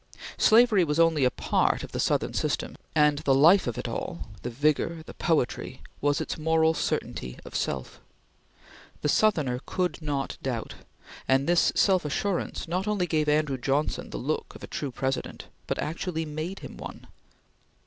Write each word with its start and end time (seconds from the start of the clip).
Slavery 0.39 0.83
was 0.83 0.99
only 0.99 1.25
a 1.25 1.29
part 1.29 1.83
of 1.83 1.91
the 1.91 1.99
Southern 1.99 2.33
system, 2.33 2.75
and 2.95 3.19
the 3.19 3.35
life 3.35 3.67
of 3.67 3.77
it 3.77 3.87
all 3.87 4.29
the 4.41 4.49
vigor 4.49 5.03
the 5.05 5.13
poetry 5.13 5.83
was 6.01 6.19
its 6.19 6.39
moral 6.39 6.73
certainty 6.73 7.37
of 7.45 7.53
self. 7.53 8.01
The 9.03 9.09
Southerner 9.09 9.59
could 9.67 10.01
not 10.01 10.39
doubt; 10.41 10.73
and 11.27 11.45
this 11.47 11.71
self 11.75 12.03
assurance 12.03 12.67
not 12.67 12.87
only 12.87 13.05
gave 13.05 13.29
Andrew 13.29 13.59
Johnson 13.59 14.09
the 14.09 14.17
look 14.17 14.55
of 14.55 14.63
a 14.63 14.67
true 14.67 14.89
President, 14.89 15.45
but 15.67 15.77
actually 15.77 16.25
made 16.25 16.61
him 16.61 16.77
one. 16.77 17.05